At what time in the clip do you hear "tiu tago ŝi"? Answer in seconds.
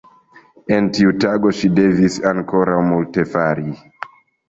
0.99-1.71